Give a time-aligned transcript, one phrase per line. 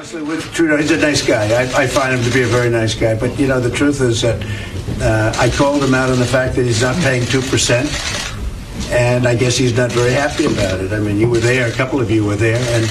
[0.00, 1.44] honestly, with Trudeau, he's a nice guy.
[1.44, 3.14] I, I find him to be a very nice guy.
[3.14, 4.42] But, you know, the truth is that
[4.98, 8.90] uh, I called him out on the fact that he's not paying 2%.
[8.92, 10.94] And I guess he's not very happy about it.
[10.94, 12.90] I mean, you were there, a couple of you were there, and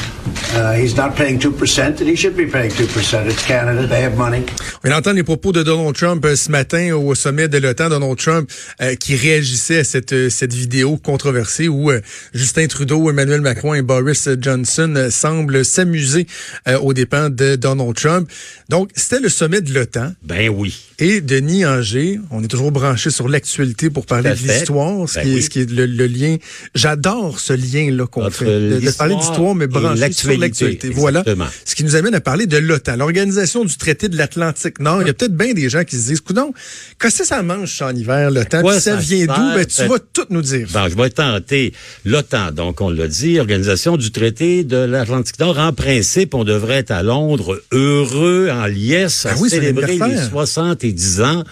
[0.54, 3.26] uh, he's not paying 2%, and he should be paying 2%.
[3.26, 4.46] It's Canada, they have money.
[4.86, 7.90] On entend les propos de Donald Trump euh, ce matin au sommet de l'OTAN.
[7.90, 8.50] Donald Trump
[8.82, 12.00] euh, qui réagissait à cette, euh, cette vidéo controversée où euh,
[12.34, 16.28] Justin Trudeau, Emmanuel Macron et Boris Johnson euh, semblent s'amuser
[16.70, 18.30] euh, aux dépens de Donald Trump.
[18.70, 20.14] Donc, c'était le sommet de l'OTAN.
[20.24, 20.74] Ben oui.
[21.00, 25.24] Et Denis Anger, on est toujours branché sur l'actualité pour parler de l'histoire, ce, Ben
[25.24, 25.44] qui est- oui.
[25.44, 26.38] ce qui est le, le lien.
[26.74, 28.46] J'adore ce lien-là qu'on fait.
[28.46, 30.90] De, de parler d'histoire, mais branché sur l'actualité.
[30.90, 31.24] Voilà.
[31.66, 35.02] Ce qui nous amène à parler de l'OTAN, l'organisation du traité de l'Atlantique Nord.
[35.02, 36.54] Il y a peut-être bien des gens qui se disent, coudon,
[37.00, 38.62] qu'est-ce que ça mange en hiver, l'OTAN?
[38.62, 39.56] Quoi Puis ça vient d'où?
[39.56, 40.68] Ben, tu Ça- vas tout nous dire.
[40.72, 41.74] Bon, je vais tenter
[42.06, 42.52] l'OTAN.
[42.52, 45.58] Donc, on l'a dit, Organisation du traité de l'Atlantique Nord.
[45.58, 49.98] En principe, on devrait être à Londres heureux, en liesse, à Ah oui, célébrer les
[49.98, 50.30] l'anniversaire.
[50.30, 51.44] 70 ans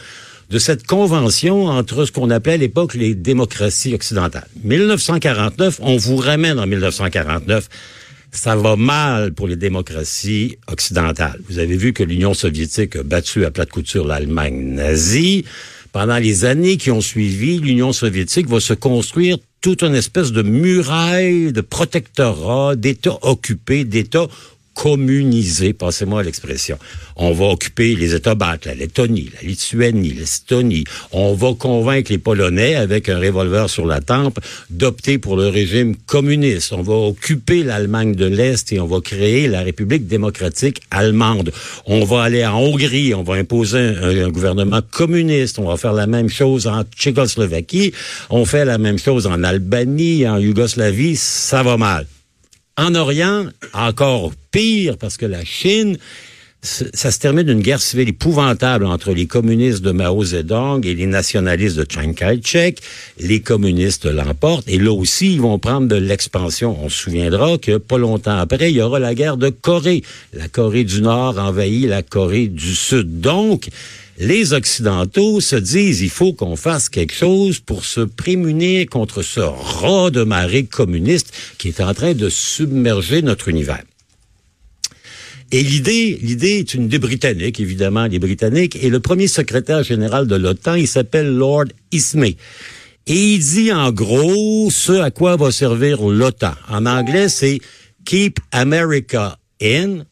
[0.50, 4.48] de cette convention entre ce qu'on appelait à l'époque les démocraties occidentales.
[4.64, 7.68] 1949, on vous ramène en 1949.
[8.31, 11.39] Ça va mal pour les démocraties occidentales.
[11.50, 15.45] Vous avez vu que l'Union soviétique a battu à plate couture l'Allemagne nazie.
[15.94, 20.44] Pendant les années qui ont suivi, l'Union soviétique va se construire toute une espèce de
[20.44, 24.28] muraille de protectorat, d'États occupés, d'États
[24.78, 26.78] communisés, passez-moi l'expression.
[27.16, 30.83] On va occuper les États baltes, la Lettonie, la Lituanie, l'Estonie.
[31.11, 34.39] On va convaincre les Polonais, avec un revolver sur la tempe,
[34.70, 36.73] d'opter pour le régime communiste.
[36.73, 41.52] On va occuper l'Allemagne de l'Est et on va créer la République démocratique allemande.
[41.88, 45.58] On va aller en Hongrie, on va imposer un, un gouvernement communiste.
[45.58, 47.94] On va faire la même chose en Tchécoslovaquie.
[48.30, 51.16] On fait la même chose en Albanie, en Yougoslavie.
[51.16, 52.05] Ça va mal.
[52.80, 55.97] En Orient, encore pire, parce que la Chine,
[56.61, 61.08] ça se termine d'une guerre civile épouvantable entre les communistes de Mao Zedong et les
[61.08, 62.80] nationalistes de Chiang Kai-shek.
[63.20, 66.77] Les communistes l'emportent et là aussi, ils vont prendre de l'expansion.
[66.83, 70.04] On se souviendra que pas longtemps après, il y aura la guerre de Corée.
[70.33, 73.21] La Corée du Nord envahit la Corée du Sud.
[73.21, 73.70] Donc,
[74.17, 79.39] les Occidentaux se disent il faut qu'on fasse quelque chose pour se prémunir contre ce
[79.39, 83.83] rat de marée communiste qui est en train de submerger notre univers.
[85.52, 88.76] Et l'idée, l'idée est une idée britannique, évidemment, les Britanniques.
[88.83, 92.36] Et le premier secrétaire général de l'OTAN, il s'appelle Lord Ismay.
[93.05, 96.54] Et il dit en gros ce à quoi va servir l'OTAN.
[96.67, 97.60] En anglais, c'est
[98.04, 100.04] Keep America in,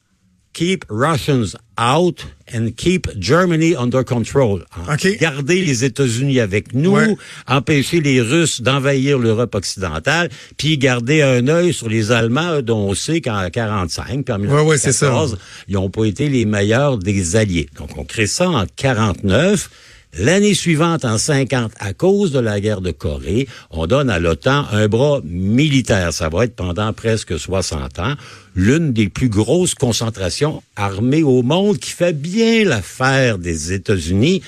[0.53, 4.66] Keep Russians out, and Keep Germany under control.
[4.91, 5.17] OK.
[5.19, 7.16] Garder les États-Unis avec nous, Ouais.
[7.47, 12.94] empêcher les Russes d'envahir l'Europe occidentale, puis garder un œil sur les Allemands, dont on
[12.94, 15.07] sait qu'en 45, puis en Ouais, ouais, c'est ça.
[15.07, 17.67] 1914, ils n'ont pas été les meilleurs des alliés.
[17.78, 19.69] Donc, on crée ça en 49.
[20.17, 24.65] L'année suivante, en 50, à cause de la guerre de Corée, on donne à l'OTAN
[24.71, 26.13] un bras militaire.
[26.13, 28.13] Ça va être pendant presque 60 ans
[28.55, 34.41] l'une des plus grosses concentrations armées au monde qui fait bien l'affaire des États-Unis.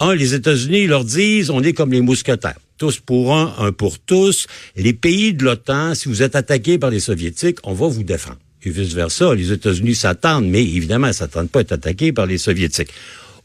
[0.00, 2.58] Un, les États-Unis leur disent, on est comme les mousquetaires.
[2.78, 4.46] Tous pour un, un pour tous.
[4.76, 8.38] Les pays de l'OTAN, si vous êtes attaqués par les Soviétiques, on va vous défendre.
[8.64, 12.38] Et vice-versa, les États-Unis s'attendent, mais évidemment, ils s'attendent pas à être attaqués par les
[12.38, 12.90] Soviétiques.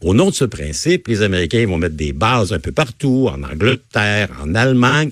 [0.02, 3.42] Au nom de ce principe, les Américains vont mettre des bases un peu partout, en
[3.42, 5.10] Angleterre, en Allemagne,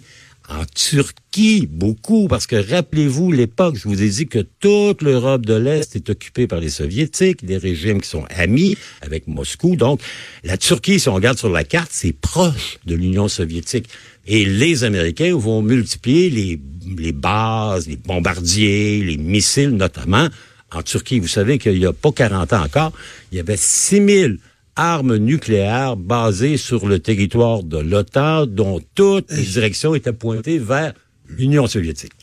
[0.47, 5.55] en Turquie, beaucoup, parce que rappelez-vous l'époque, je vous ai dit que toute l'Europe de
[5.55, 9.75] l'Est est occupée par les Soviétiques, des régimes qui sont amis avec Moscou.
[9.75, 10.01] Donc,
[10.43, 13.89] la Turquie, si on regarde sur la carte, c'est proche de l'Union soviétique.
[14.27, 20.27] Et les Américains vont multiplier les, bases, les bombardiers, les missiles notamment.
[20.71, 22.91] En Turquie, vous savez qu'il n'y a pas 40 ans encore,
[23.31, 24.37] il y avait 6000
[24.75, 30.93] armes nucléaires basées sur le territoire de l'OTAN, dont toutes les directions étaient pointées vers
[31.29, 32.13] l'Union soviétique.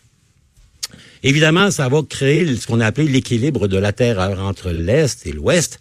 [1.23, 5.33] Évidemment, ça va créer ce qu'on a appelé l'équilibre de la terreur entre l'Est et
[5.33, 5.79] l'Ouest.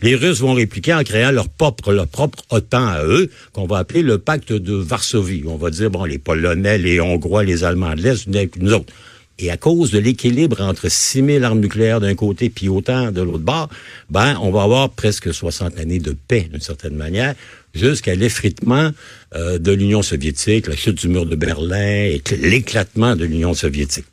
[0.00, 3.78] Les Russes vont répliquer en créant leur propre, leur propre OTAN à eux, qu'on va
[3.78, 5.42] appeler le pacte de Varsovie.
[5.46, 8.28] On va dire, bon, les Polonais, les Hongrois, les Allemands de l'Est,
[8.58, 8.92] nous autres.
[9.40, 13.38] Et à cause de l'équilibre entre 6000 armes nucléaires d'un côté puis autant de l'autre
[13.38, 13.68] bord,
[14.10, 17.34] ben, on va avoir presque 60 années de paix, d'une certaine manière,
[17.72, 18.90] jusqu'à l'effritement
[19.36, 24.06] euh, de l'Union soviétique, la chute du mur de Berlin et l'éclatement de l'Union soviétique.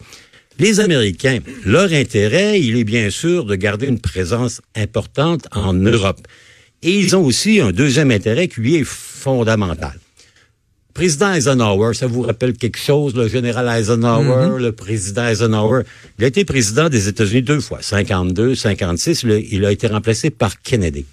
[0.60, 6.22] Les Américains, leur intérêt, il est bien sûr de garder une présence importante en Europe.
[6.83, 10.00] Et ils ont aussi un deuxième intérêt qui lui est fondamental.
[10.95, 15.83] Président Eisenhower, ça vous rappelle quelque chose, le général Eisenhower, le président Eisenhower?
[16.18, 19.24] Il a été président des États-Unis deux fois, 52, 56.
[19.24, 21.03] Il a, il a été remplacé par Kennedy.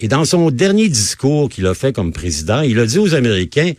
[0.00, 3.72] Et dans son dernier discours qu'il a fait comme président, il a dit aux Américains,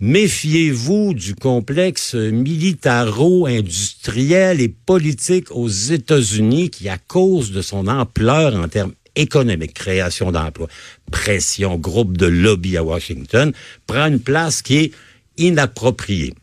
[0.00, 8.66] méfiez-vous du complexe militaro-industriel et politique aux États-Unis qui, à cause de son ampleur en
[8.66, 10.68] termes économiques, création d'emplois,
[11.10, 13.52] pression, groupe de lobby à Washington,
[13.86, 14.92] prend une place qui est
[15.38, 16.34] inappropriée.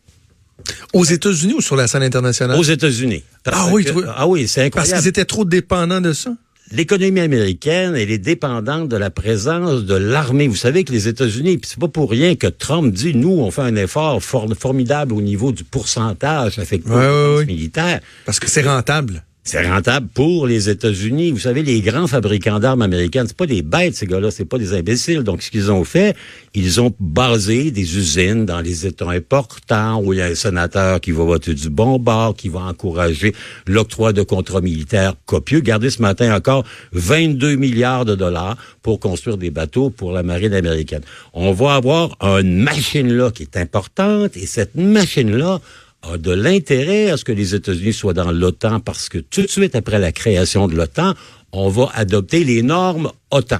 [0.92, 2.58] Aux États-Unis ou sur la scène internationale?
[2.58, 3.22] Aux États-Unis.
[3.46, 4.98] Ah oui, que- ah oui, c'est Parce incroyable.
[5.00, 6.34] qu'ils étaient trop dépendants de ça?
[6.72, 10.48] L'économie américaine, elle est dépendante de la présence de l'armée.
[10.48, 13.50] Vous savez que les États-Unis, puis c'est pas pour rien que Trump dit, nous, on
[13.50, 18.00] fait un effort for- formidable au niveau du pourcentage affecté aux militaires.
[18.24, 19.22] Parce que c'est rentable.
[19.46, 21.30] C'est rentable pour les États-Unis.
[21.30, 24.56] Vous savez, les grands fabricants d'armes américaines, c'est pas des bêtes, ces gars-là, c'est pas
[24.56, 25.22] des imbéciles.
[25.22, 26.16] Donc, ce qu'ils ont fait,
[26.54, 30.98] ils ont basé des usines dans les États importants où il y a un sénateur
[30.98, 33.34] qui va voter du bon bord, qui va encourager
[33.66, 35.58] l'octroi de contrats militaires copieux.
[35.58, 40.54] Regardez ce matin encore 22 milliards de dollars pour construire des bateaux pour la marine
[40.54, 41.02] américaine.
[41.34, 45.60] On va avoir une machine-là qui est importante et cette machine-là
[46.12, 49.48] a de l'intérêt à ce que les États-Unis soient dans l'OTAN parce que tout de
[49.48, 51.14] suite après la création de l'OTAN,
[51.52, 53.58] on va adopter les normes OTAN.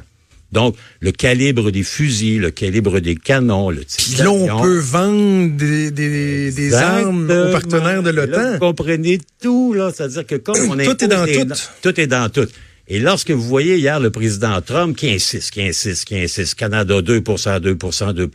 [0.52, 4.78] Donc, le calibre des fusils, le calibre des canons, le type Puis là, on peut
[4.78, 8.52] vendre des, des, des armes aux partenaires de l'OTAN.
[8.52, 9.90] Vous comprenez tout, là.
[9.92, 11.54] C'est-à-dire que comme on Tout est dans tout.
[11.82, 12.46] Tout est dans tout.
[12.86, 17.00] Et lorsque vous voyez hier le président Trump qui insiste, qui insiste, qui insiste, Canada
[17.00, 18.28] 2% 2% 2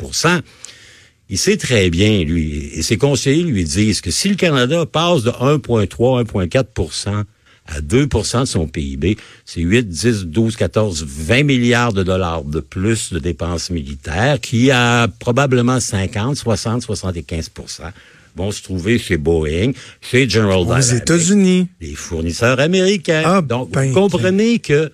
[1.29, 5.23] il sait très bien, lui, et ses conseillers lui disent que si le Canada passe
[5.23, 7.23] de 1,3, 1,4%
[7.67, 9.15] à 2% de son PIB,
[9.45, 14.71] c'est 8, 10, 12, 14, 20 milliards de dollars de plus de dépenses militaires qui,
[14.71, 17.91] à probablement 50, 60, 75%
[18.35, 21.67] vont se trouver chez Boeing, chez General Aux Dynamics, États-Unis.
[21.81, 23.23] les fournisseurs américains.
[23.25, 24.91] Ah, Donc, ben, vous comprenez que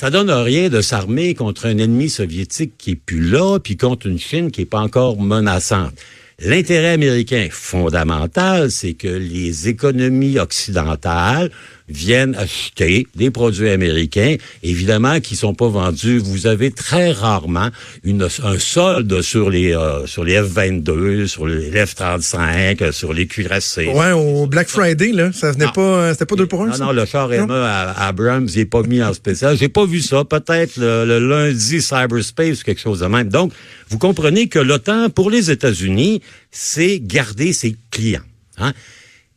[0.00, 4.06] ça donne rien de s'armer contre un ennemi soviétique qui est plus là, puis contre
[4.06, 5.92] une Chine qui est pas encore menaçante.
[6.38, 11.50] L'intérêt américain fondamental, c'est que les économies occidentales
[11.88, 16.18] viennent acheter des produits américains, évidemment, qui sont pas vendus.
[16.18, 17.70] Vous avez très rarement
[18.04, 23.26] une, un solde sur les euh, sur les F-22, sur les F-35, euh, sur les
[23.26, 23.88] cuirassés.
[23.88, 25.72] Ouais, au Black Friday, là, ça venait Non.
[25.72, 26.84] pas, euh, c'était pas deux pour un, Non, ça?
[26.84, 29.56] non, le char Emma à Abrams, il est pas mis en spécial.
[29.56, 30.24] J'ai pas vu ça.
[30.24, 33.28] Peut-être le, le lundi cyberspace ou quelque chose de même.
[33.28, 33.52] Donc,
[33.88, 36.20] vous comprenez que l'OTAN, pour les États-Unis,
[36.50, 38.20] c'est garder ses clients.
[38.58, 38.72] Hein?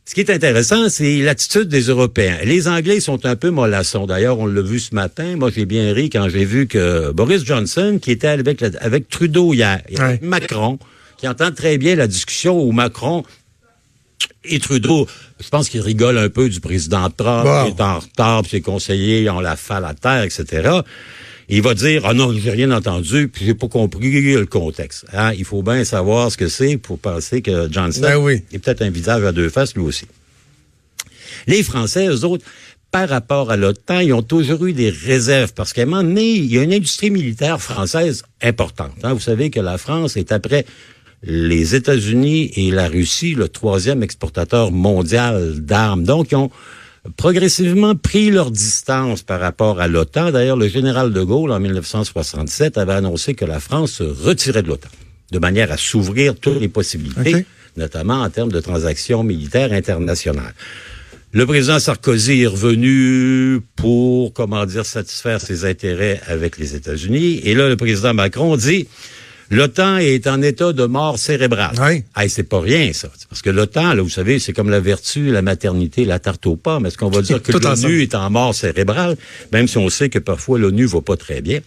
[0.05, 2.37] Ce qui est intéressant, c'est l'attitude des Européens.
[2.43, 4.07] Les Anglais sont un peu mollassons.
[4.07, 5.37] D'ailleurs, on l'a vu ce matin.
[5.37, 9.07] Moi, j'ai bien ri quand j'ai vu que Boris Johnson, qui était avec, la- avec
[9.09, 9.99] Trudeau hier, avec.
[10.21, 10.79] Macron,
[11.17, 13.23] qui entend très bien la discussion où Macron
[14.43, 15.07] et Trudeau,
[15.39, 18.61] je pense qu'il rigole un peu du président Trump, qui est en retard, puis ses
[18.61, 20.79] conseillers ont la falle à terre, etc.
[21.53, 25.05] Il va dire, ah non, j'ai rien entendu, puis j'ai pas compris le contexte.
[25.13, 25.33] Hein?
[25.37, 28.41] Il faut bien savoir ce que c'est pour penser que Johnson Ben oui.
[28.53, 30.05] est peut-être un visage à deux faces, lui aussi.
[31.47, 32.45] Les Français, eux autres,
[32.89, 36.31] par rapport à l'OTAN, ils ont toujours eu des réserves parce qu'à un moment donné,
[36.31, 38.93] il y a une industrie militaire française importante.
[39.03, 39.13] hein.
[39.13, 40.65] Vous savez que la France est après
[41.23, 46.03] les États-Unis et la Russie le troisième exportateur mondial d'armes.
[46.03, 46.49] Donc, ils ont
[47.17, 50.31] progressivement pris leur distance par rapport à l'OTAN.
[50.31, 54.67] D'ailleurs, le général de Gaulle, en 1967, avait annoncé que la France se retirait de
[54.67, 54.89] l'OTAN,
[55.31, 57.45] de manière à s'ouvrir toutes les possibilités,
[57.77, 60.53] notamment en termes de transactions militaires internationales.
[61.33, 67.39] Le président Sarkozy est revenu pour, comment dire, satisfaire ses intérêts avec les États-Unis.
[67.45, 68.89] Et là, le président Macron dit,
[69.51, 71.75] l'OTAN est en état de mort cérébrale.
[71.79, 72.03] Oui.
[72.15, 73.09] Hey, c'est pas rien, ça.
[73.29, 76.55] Parce que l'OTAN, là, vous savez, c'est comme la vertu, la maternité, la tarte aux
[76.55, 76.85] pommes.
[76.85, 79.17] Est-ce qu'on va dire que l'ONU est en mort cérébrale,
[79.51, 81.59] même si on sait que parfois l'ONU va pas très bien.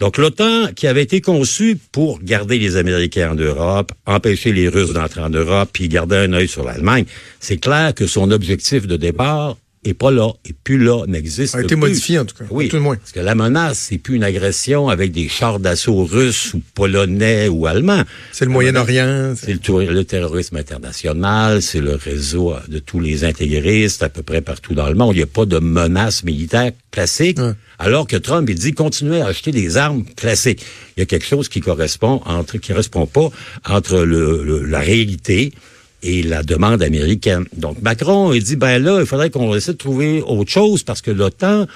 [0.00, 4.92] Donc, l'OTAN, qui avait été conçu pour garder les Américains en Europe, empêcher les Russes
[4.92, 7.04] d'entrer en Europe, puis garder un œil sur l'Allemagne,
[7.38, 11.60] c'est clair que son objectif de départ est pas là, et plus là, n'existe A
[11.60, 11.76] été plus.
[11.76, 12.68] modifié, en tout cas, Oui.
[12.68, 12.96] tout le moins.
[12.96, 17.48] Parce que la menace, c'est plus une agression avec des chars d'assaut russes ou polonais
[17.48, 18.02] ou allemands.
[18.32, 19.34] C'est le Moyen-Orient.
[19.36, 24.42] c'est le, terrorisme international, c'est le réseau euh, de tous les intégristes à peu près
[24.42, 25.14] partout dans le monde.
[25.14, 27.38] Il n'y a pas de menace militaire classique.
[27.38, 27.52] Ouais.
[27.78, 30.62] Alors que Trump, il dit continuez à acheter des armes classiques.
[30.96, 33.30] Il y a quelque chose qui correspond entre, qui correspond pas
[33.66, 35.52] entre le, le- la réalité
[36.02, 37.44] et la demande américaine.
[37.56, 41.02] Donc Macron, il dit ben là, il faudrait qu'on essaie de trouver autre chose parce
[41.02, 41.66] que l'OTAN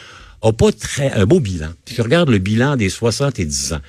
[0.42, 1.70] a pas très un beau bilan.
[1.86, 3.80] Si je regarde le bilan des 70 ans,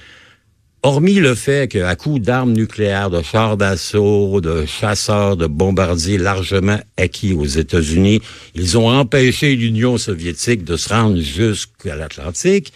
[0.83, 6.79] hormis le fait qu'à coup d'armes nucléaires, de chars d'assaut, de chasseurs, de bombardiers largement
[6.95, 8.21] acquis aux États-Unis,
[8.53, 12.71] ils ont empêché l'Union soviétique de se rendre jusqu'à l'Atlantique,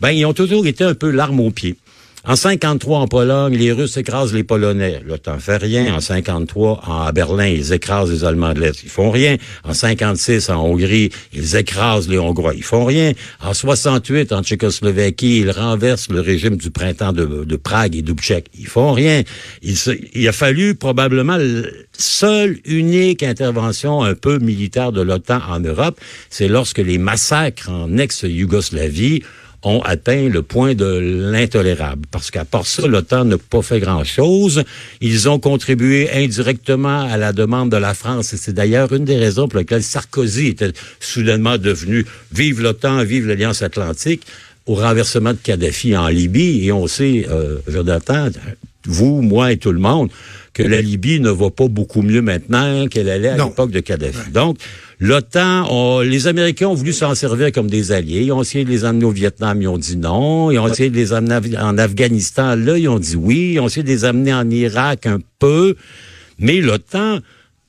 [0.00, 1.76] ben, ils ont toujours été un peu l'arme au pied.
[2.26, 5.00] En 53, en Pologne, les Russes écrasent les Polonais.
[5.06, 5.94] L'OTAN fait rien.
[5.94, 8.82] En 53, à Berlin, ils écrasent les Allemands de l'Est.
[8.82, 9.38] Ils font rien.
[9.64, 12.54] En 56, en Hongrie, ils écrasent les Hongrois.
[12.54, 13.12] Ils font rien.
[13.42, 18.48] En 68, en Tchécoslovaquie, ils renversent le régime du printemps de, Prague et d'Ubček.
[18.58, 19.22] Ils font rien.
[19.62, 19.76] Il,
[20.14, 21.38] il a fallu probablement
[22.00, 26.00] seule, unique intervention un peu militaire de l'OTAN en Europe,
[26.30, 29.22] c'est lorsque les massacres en ex-Yougoslavie
[29.62, 30.86] ont atteint le point de
[31.30, 32.02] l'intolérable.
[32.10, 34.64] Parce qu'à part ça, l'OTAN n'a pas fait grand-chose.
[35.00, 38.32] Ils ont contribué indirectement à la demande de la France.
[38.32, 43.26] Et c'est d'ailleurs une des raisons pour lesquelles Sarkozy était soudainement devenu vive l'OTAN, vive
[43.26, 44.22] l'Alliance Atlantique
[44.66, 46.66] au renversement de Kadhafi en Libye.
[46.66, 48.28] Et on sait, euh, Jonathan,
[48.86, 50.10] vous, moi et tout le monde,
[50.54, 54.30] que la Libye ne va pas beaucoup mieux maintenant qu'elle allait à l'époque de Kadhafi.
[54.32, 54.58] Donc,
[55.00, 58.22] l'OTAN, les Américains ont voulu s'en servir comme des alliés.
[58.22, 60.50] Ils ont essayé de les amener au Vietnam, ils ont dit non.
[60.50, 63.52] Ils ont essayé de les amener en Afghanistan, là, ils ont dit oui.
[63.54, 65.74] Ils ont essayé de les amener en Irak un peu.
[66.38, 67.18] Mais l'OTAN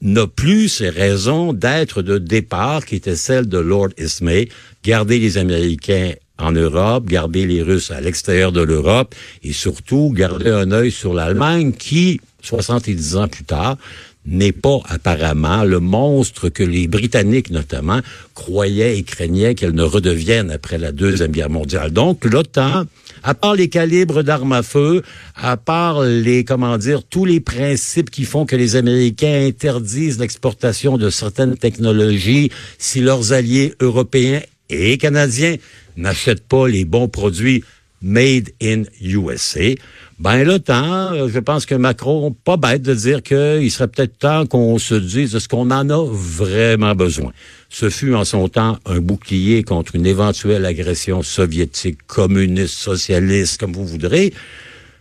[0.02, 4.50] n'a plus ses raisons d'être de départ, qui étaient celles de Lord Ismay,
[4.84, 10.50] garder les Américains en Europe, garder les Russes à l'extérieur de l'Europe et surtout garder
[10.50, 13.78] un œil sur l'Allemagne qui, 70 ans plus tard,
[14.26, 18.02] n'est pas apparemment le monstre que les Britanniques notamment
[18.36, 21.92] croyaient et craignaient qu'elle ne redevienne après la Deuxième Guerre mondiale.
[21.92, 22.86] Donc l'OTAN,
[23.24, 25.02] à part les calibres d'armes à feu,
[25.36, 30.98] à part les, comment dire, tous les principes qui font que les Américains interdisent l'exportation
[30.98, 35.56] de certaines technologies si leurs alliés européens et canadiens
[35.98, 37.64] n'achètent pas les bons produits
[38.02, 39.76] made in USA,
[40.22, 44.46] ben l'OTAN, euh, je pense que Macron, pas bête de dire qu'il serait peut-être temps
[44.46, 47.32] qu'on se dise est-ce qu'on en a vraiment besoin.
[47.70, 53.74] Ce fut en son temps un bouclier contre une éventuelle agression soviétique, communiste, socialiste, comme
[53.74, 54.32] vous voudrez.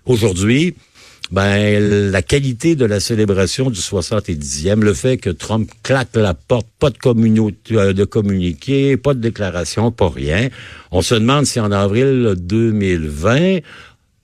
[0.07, 0.75] Aujourd'hui,
[1.31, 6.67] ben, la qualité de la célébration du 70e, le fait que Trump claque la porte,
[6.79, 6.97] pas de,
[7.73, 10.49] euh, de communiqué, pas de déclaration, pas rien.
[10.91, 13.59] On se demande si en avril 2020,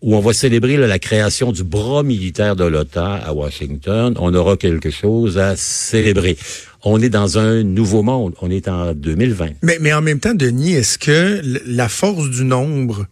[0.03, 4.57] où on va célébrer la création du bras militaire de l'OTAN à Washington, on aura
[4.57, 6.37] quelque chose à célébrer.
[6.85, 8.35] On est dans un nouveau monde.
[8.43, 9.49] On est en 2020.
[9.63, 13.07] Mais, mais en même temps, Denis, est-ce que la force du nombre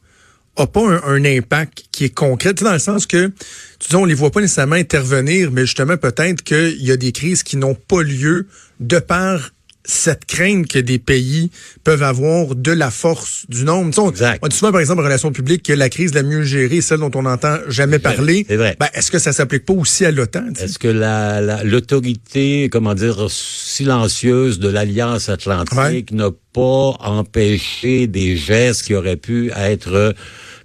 [0.56, 3.32] a pas un, impact qui est concret, dans le sens que,
[3.78, 7.12] tu dis, on les voit pas nécessairement intervenir, mais justement, peut-être qu'il y a des
[7.12, 8.46] crises qui n'ont pas lieu
[8.80, 9.50] de par
[9.84, 11.50] cette crainte que des pays
[11.84, 13.92] peuvent avoir de la force du nombre.
[13.98, 17.00] on, dit souvent, par exemple, en relations publiques, que la crise la mieux gérée, celle
[17.00, 18.46] dont on n'entend jamais parler.
[18.48, 18.76] C'est vrai.
[18.80, 20.54] Ben, est-ce que ça s'applique pas aussi à l'OTAN?
[20.58, 28.84] Est-ce que la, l'autorité, comment dire, silencieuse de l'Alliance Atlantique n'a pas empêché des gestes
[28.84, 30.14] qui auraient pu être,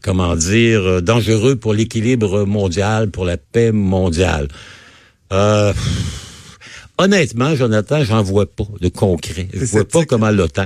[0.01, 4.47] comment dire, dangereux pour l'équilibre mondial, pour la paix mondiale?
[5.31, 5.73] Euh,
[6.99, 9.47] honnêtement, Jonathan, j'en vois pas de concret.
[9.51, 10.65] Je vois pas comment l'OTAN.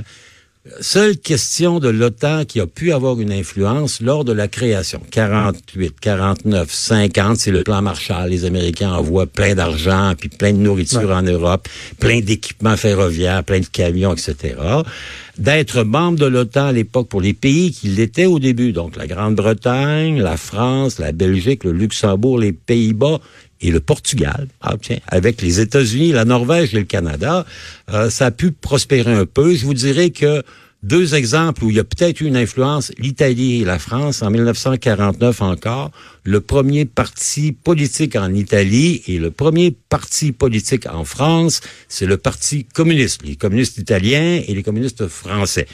[0.80, 4.98] Seule question de l'OTAN qui a pu avoir une influence lors de la création.
[5.10, 8.30] 48, 49, 50, c'est le plan Marshall.
[8.30, 11.68] Les Américains envoient plein d'argent, puis plein de nourriture en Europe,
[12.00, 14.54] plein d'équipements ferroviaires, plein de camions, etc.
[15.36, 19.06] D'être membre de l'OTAN à l'époque pour les pays qui l'étaient au début, donc la
[19.06, 23.20] Grande-Bretagne, la France, la Belgique, le Luxembourg, les Pays-Bas,
[23.64, 24.74] et le Portugal, ah,
[25.08, 27.46] avec les États-Unis, la Norvège et le Canada,
[27.92, 29.54] euh, ça a pu prospérer un peu.
[29.54, 30.42] Je vous dirais que
[30.82, 34.30] deux exemples où il y a peut-être eu une influence, l'Italie et la France, en
[34.30, 35.90] 1949 encore,
[36.24, 42.16] le premier parti politique en Italie et le premier parti politique en France, c'est le
[42.16, 45.66] Parti communiste, les communistes italiens et les communistes français.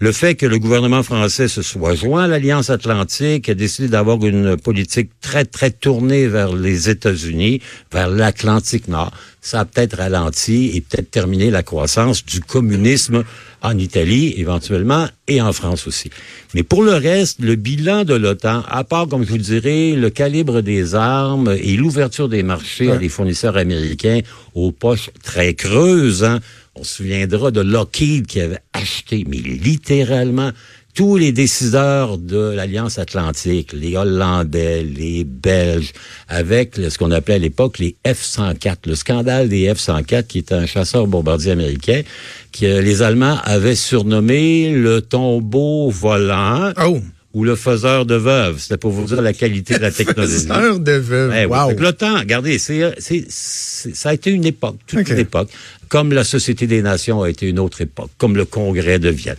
[0.00, 4.24] Le fait que le gouvernement français se soit joint à l'Alliance Atlantique, a décidé d'avoir
[4.24, 7.60] une politique très, très tournée vers les États-Unis,
[7.92, 13.24] vers l'Atlantique Nord, ça a peut-être ralenti et peut-être terminé la croissance du communisme
[13.62, 16.10] en Italie éventuellement et en France aussi.
[16.54, 20.10] Mais pour le reste, le bilan de l'OTAN, à part, comme je vous dirais, le
[20.10, 24.20] calibre des armes et l'ouverture des marchés à des fournisseurs américains
[24.54, 26.40] aux poches très creuses, hein,
[26.74, 30.50] on se souviendra de Lockheed qui avait acheté, mais littéralement,
[30.98, 35.92] tous les décideurs de l'Alliance Atlantique, les Hollandais, les Belges,
[36.26, 40.66] avec ce qu'on appelait à l'époque les F-104, le scandale des F-104, qui était un
[40.66, 42.02] chasseur bombardier américain,
[42.50, 46.72] que les Allemands avaient surnommé le tombeau volant.
[46.84, 46.98] Oh.
[47.32, 48.58] ou le faiseur de veuves.
[48.58, 50.48] C'était pour vous dire la qualité de la technologie.
[50.48, 51.32] Faiseur de veuve.
[51.32, 51.56] Eh oui.
[51.56, 51.68] wow.
[51.68, 55.50] Fait que L'OTAN, regardez, c'est, c'est, ça a été une époque, toute une époque,
[55.88, 59.36] comme la Société des Nations a été une autre époque, comme le Congrès de Vienne.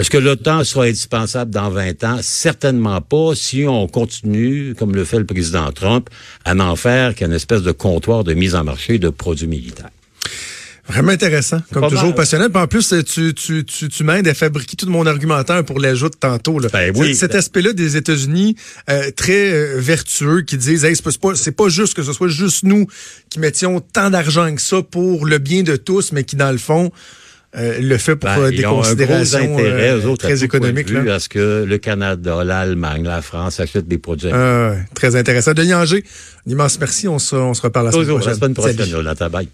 [0.00, 2.18] Est-ce que l'OTAN sera indispensable dans 20 ans?
[2.22, 6.08] Certainement pas si on continue, comme le fait le président Trump,
[6.46, 9.90] à n'en faire qu'une espèce de comptoir de mise en marché de produits militaires.
[10.88, 12.14] Vraiment intéressant, comme toujours mal.
[12.14, 12.48] passionnant.
[12.48, 16.08] Puis en plus, tu, tu, tu, tu m'aides à fabriquer tout mon argumentaire pour l'ajout
[16.08, 16.58] de tantôt.
[16.58, 16.68] Là.
[16.72, 17.14] Ben oui.
[17.14, 18.56] Cet aspect-là des États-Unis
[18.88, 22.02] euh, très euh, vertueux qui disent hey, c'est pas, c'est pas, c'est pas juste que
[22.02, 22.86] ce soit juste nous
[23.28, 26.58] qui mettions tant d'argent que ça pour le bien de tous, mais qui, dans le
[26.58, 26.90] fond,
[27.56, 30.22] euh, le fait pour Ben, euh, des ils ont un gros considérations intérêt, euh, autres,
[30.24, 30.90] très de économiques.
[30.90, 31.14] là.
[31.14, 34.30] à ce que le Canada, l'Allemagne, la France achètent des produits.
[34.32, 35.52] Ah, ouais, très intéressant.
[35.52, 36.04] Denis Anger,
[36.46, 37.08] un immense merci.
[37.08, 38.40] On se, on se reparle la semaine Toujours, la prochaine.
[38.40, 38.86] semaine prochaine.
[38.86, 39.30] Jonathan.
[39.30, 39.48] Bye.